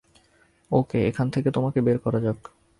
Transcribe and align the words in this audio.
ওকে, 0.71 0.99
এখান 1.07 1.27
থেকে 1.29 1.49
তোমাকে 1.51 1.79
বের 1.81 1.97
করা 1.99 2.19
যাক। 2.19 2.39